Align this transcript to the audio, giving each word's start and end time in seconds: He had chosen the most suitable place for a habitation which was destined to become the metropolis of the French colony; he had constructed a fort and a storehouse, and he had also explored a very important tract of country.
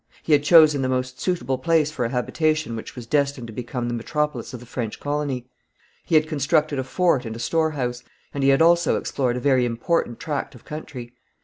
He 0.23 0.33
had 0.33 0.41
chosen 0.43 0.81
the 0.81 0.89
most 0.89 1.21
suitable 1.21 1.59
place 1.59 1.91
for 1.91 2.05
a 2.05 2.09
habitation 2.09 2.75
which 2.75 2.95
was 2.95 3.05
destined 3.05 3.45
to 3.45 3.53
become 3.53 3.87
the 3.87 3.93
metropolis 3.93 4.51
of 4.51 4.59
the 4.59 4.65
French 4.65 4.99
colony; 4.99 5.45
he 6.03 6.15
had 6.15 6.27
constructed 6.27 6.79
a 6.79 6.83
fort 6.83 7.23
and 7.23 7.35
a 7.35 7.37
storehouse, 7.37 8.03
and 8.33 8.43
he 8.43 8.49
had 8.49 8.63
also 8.63 8.95
explored 8.97 9.37
a 9.37 9.39
very 9.39 9.63
important 9.63 10.19
tract 10.19 10.55
of 10.55 10.65
country. 10.65 11.13